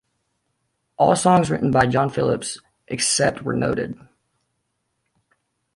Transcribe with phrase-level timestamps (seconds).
[0.97, 3.99] All songs written by John Phillips, except where noted.